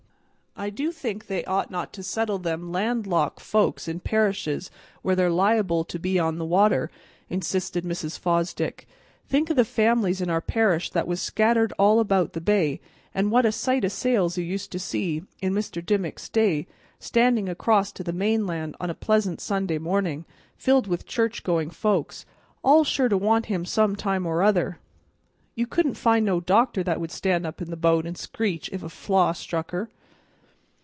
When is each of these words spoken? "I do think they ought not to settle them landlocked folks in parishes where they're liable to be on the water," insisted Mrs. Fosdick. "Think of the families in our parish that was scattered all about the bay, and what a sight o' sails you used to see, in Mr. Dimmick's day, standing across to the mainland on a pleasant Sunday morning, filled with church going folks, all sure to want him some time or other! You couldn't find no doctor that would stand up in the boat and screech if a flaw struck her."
"I 0.53 0.69
do 0.69 0.91
think 0.91 1.25
they 1.27 1.45
ought 1.45 1.71
not 1.71 1.93
to 1.93 2.03
settle 2.03 2.37
them 2.37 2.73
landlocked 2.73 3.39
folks 3.39 3.87
in 3.87 4.01
parishes 4.01 4.69
where 5.01 5.15
they're 5.15 5.31
liable 5.31 5.85
to 5.85 5.97
be 5.97 6.19
on 6.19 6.37
the 6.39 6.45
water," 6.45 6.91
insisted 7.29 7.85
Mrs. 7.85 8.19
Fosdick. 8.19 8.85
"Think 9.29 9.49
of 9.49 9.55
the 9.55 9.63
families 9.63 10.19
in 10.19 10.29
our 10.29 10.41
parish 10.41 10.89
that 10.89 11.07
was 11.07 11.21
scattered 11.21 11.71
all 11.79 12.01
about 12.01 12.33
the 12.33 12.41
bay, 12.41 12.81
and 13.15 13.31
what 13.31 13.45
a 13.45 13.51
sight 13.53 13.85
o' 13.85 13.87
sails 13.87 14.37
you 14.37 14.43
used 14.43 14.73
to 14.73 14.77
see, 14.77 15.23
in 15.41 15.53
Mr. 15.53 15.83
Dimmick's 15.83 16.27
day, 16.27 16.67
standing 16.99 17.47
across 17.47 17.93
to 17.93 18.03
the 18.03 18.13
mainland 18.13 18.75
on 18.81 18.89
a 18.89 18.93
pleasant 18.93 19.39
Sunday 19.39 19.77
morning, 19.77 20.25
filled 20.57 20.85
with 20.85 21.07
church 21.07 21.43
going 21.45 21.69
folks, 21.69 22.25
all 22.61 22.83
sure 22.83 23.07
to 23.07 23.17
want 23.17 23.45
him 23.45 23.63
some 23.63 23.95
time 23.95 24.27
or 24.27 24.43
other! 24.43 24.79
You 25.55 25.65
couldn't 25.65 25.95
find 25.95 26.25
no 26.25 26.41
doctor 26.41 26.83
that 26.83 26.99
would 26.99 27.11
stand 27.11 27.47
up 27.47 27.61
in 27.61 27.69
the 27.69 27.77
boat 27.77 28.05
and 28.05 28.17
screech 28.17 28.69
if 28.73 28.83
a 28.83 28.89
flaw 28.89 29.31
struck 29.31 29.71
her." 29.71 29.89